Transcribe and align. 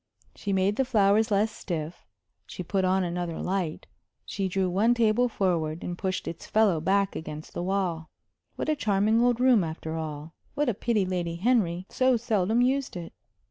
She 0.33 0.51
made 0.51 0.77
the 0.77 0.83
flowers 0.83 1.29
less 1.29 1.51
stiff; 1.51 2.07
she 2.47 2.63
put 2.63 2.83
on 2.83 3.03
another 3.03 3.39
light; 3.39 3.85
she 4.25 4.47
drew 4.47 4.67
one 4.67 4.95
table 4.95 5.29
forward 5.29 5.83
and 5.83 5.95
pushed 5.95 6.27
its 6.27 6.47
fellow 6.47 6.81
back 6.81 7.15
against 7.15 7.53
the 7.53 7.61
wall. 7.61 8.09
What 8.55 8.67
a 8.67 8.75
charming 8.75 9.21
old 9.21 9.39
room, 9.39 9.63
after 9.63 9.93
all! 9.95 10.33
What 10.55 10.69
a 10.69 10.73
pity 10.73 11.05
Lady 11.05 11.35
Henry 11.35 11.85
so 11.87 12.17
seldom 12.17 12.63
used 12.63 12.97
it! 12.97 13.13